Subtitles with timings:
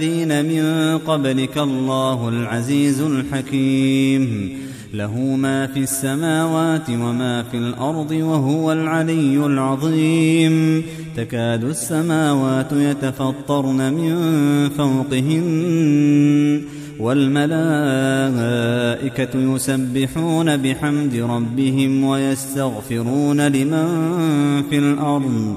[0.00, 4.52] الذين من قبلك الله العزيز الحكيم.
[4.94, 10.82] له ما في السماوات وما في الأرض وهو العلي العظيم.
[11.16, 14.14] تكاد السماوات يتفطرن من
[14.68, 16.62] فوقهن
[17.00, 17.54] والملائكة
[19.54, 23.86] يسبحون بحمد ربهم ويستغفرون لمن
[24.70, 25.56] في الأرض.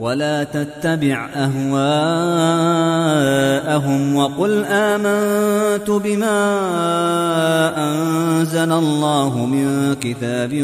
[0.00, 1.56] ولا تتبع أهواءهم
[4.16, 6.38] وقل آمنت بما
[7.78, 10.62] أنزل الله من كتاب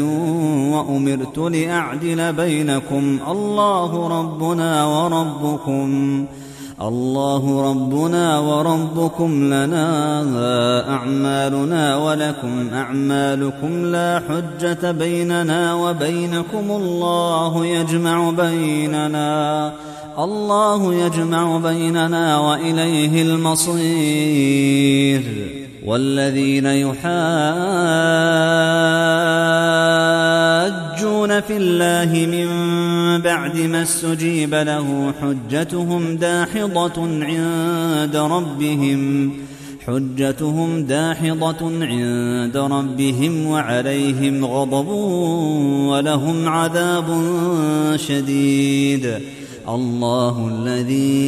[0.73, 3.19] وأمرت لأعدل بينكم.
[3.27, 6.25] الله ربنا وربكم.
[6.83, 9.87] الله ربنا وربكم لنا
[10.89, 19.71] أعمالنا ولكم أعمالكم لا حجة بيننا وبينكم الله يجمع بيننا
[20.19, 25.23] الله يجمع بيننا وإليه المصير
[25.85, 26.65] والذين
[31.23, 39.31] يحاجون في الله من بعد ما استجيب له حجتهم داحضة عند ربهم
[39.87, 44.87] حجتهم داحضة عند ربهم وعليهم غضب
[45.87, 47.07] ولهم عذاب
[47.95, 49.13] شديد
[49.69, 51.23] الله الذي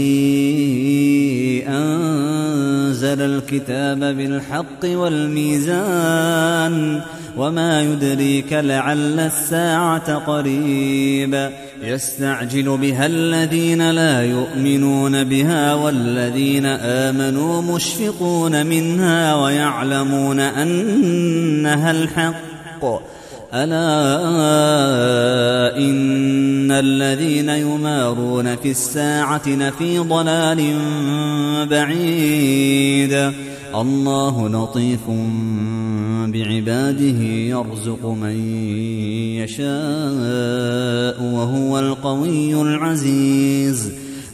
[1.68, 6.76] أنزل الكتاب بالحق والميزان
[7.38, 11.50] وما يدريك لعل الساعة قريب.
[11.84, 23.15] يستعجل بها الذين لا يؤمنون بها والذين آمنوا مشفقون منها ويعلمون أنها الحق.
[23.56, 23.88] ألا
[25.78, 30.76] إن الذين يمارون في الساعة لفي ضلال
[31.70, 33.32] بعيد.
[33.76, 35.10] الله لطيف
[36.28, 38.58] بعباده يرزق من
[39.36, 44.05] يشاء وهو القوي العزيز.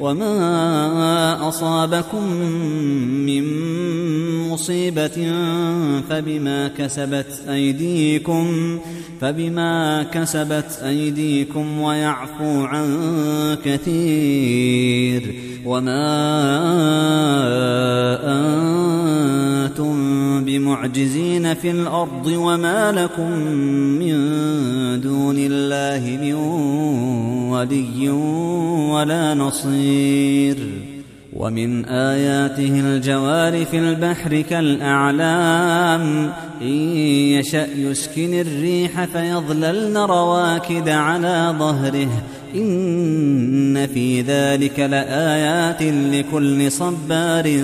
[0.00, 2.32] وما أصابكم
[3.26, 3.44] من
[4.48, 5.32] مصيبة
[6.10, 8.78] فبما كسبت أيديكم
[9.20, 16.08] فبما كسبت أيديكم ويعفو عن كثير وما
[18.24, 18.87] أنتم
[20.78, 23.30] بمعجزين في الأرض وما لكم
[23.98, 24.14] من
[25.00, 26.34] دون الله من
[27.50, 28.10] ولي
[28.90, 30.56] ولا نصير
[31.32, 36.32] ومن آياته الجوار في البحر كالأعلام
[36.62, 36.76] إن
[37.36, 42.08] يشأ يسكن الريح فيظللن رواكد على ظهره
[42.54, 47.60] إن في ذلك لآيات لكل صبار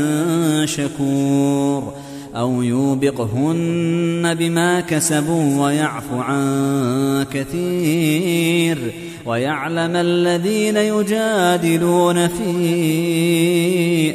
[0.65, 1.95] شكور
[2.37, 8.79] أو يوبقهن بما كسبوا ويعفو عن كثير
[9.27, 12.55] ويعلم الذين يجادلون في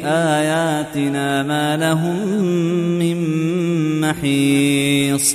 [0.04, 2.28] آياتنا ما لهم
[2.98, 3.20] من
[4.00, 5.34] محيص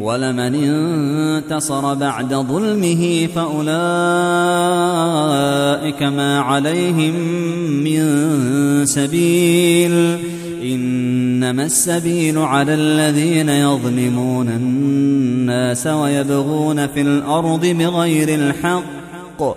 [0.00, 3.72] ولمن انتصر بعد ظلمه فأولئك
[6.02, 7.14] ما عليهم
[7.84, 8.00] من
[8.86, 10.18] سبيل
[10.62, 19.56] إنما السبيل على الذين يظلمون الناس ويبغون في الأرض بغير الحق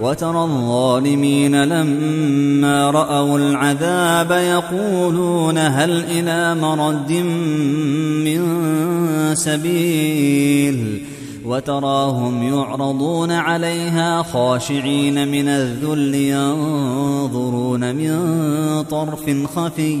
[0.00, 7.12] وترى الظالمين لما رأوا العذاب يقولون هل إلى مرد
[8.24, 8.44] من
[9.34, 11.02] سبيل
[11.44, 18.18] وتراهم يعرضون عليها خاشعين من الذل ينظرون من
[18.90, 20.00] طرف خفي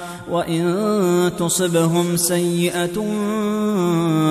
[0.31, 3.01] وإن تصبهم سيئة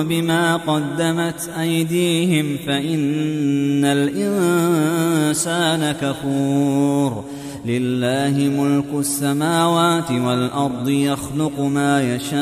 [0.03, 7.23] بما قدمت أيديهم فإن الإنسان كفور.
[7.65, 12.41] لله ملك السماوات والأرض يخلق ما يشاء